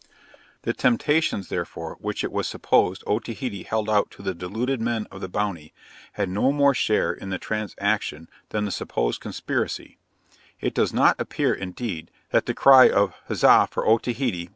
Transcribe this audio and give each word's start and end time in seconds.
The 0.63 0.73
temptations, 0.73 1.49
therefore, 1.49 1.95
which 1.99 2.23
it 2.23 2.31
was 2.31 2.47
supposed 2.47 3.03
Otaheite 3.05 3.67
held 3.67 3.87
out 3.87 4.09
to 4.09 4.23
the 4.23 4.33
deluded 4.33 4.81
men 4.81 5.05
of 5.11 5.21
the 5.21 5.29
Bounty, 5.29 5.73
had 6.13 6.27
no 6.27 6.51
more 6.51 6.73
share 6.73 7.13
in 7.13 7.29
the 7.29 7.37
transaction 7.37 8.27
than 8.49 8.65
the 8.65 8.71
supposed 8.71 9.21
conspiracy; 9.21 9.99
it 10.59 10.73
does 10.73 10.91
not 10.91 11.21
appear, 11.21 11.53
indeed, 11.53 12.09
that 12.31 12.47
the 12.47 12.55
cry 12.55 12.89
of 12.89 13.13
'Huzza 13.27 13.67
for 13.69 13.85
Otaheite!' 13.85 14.49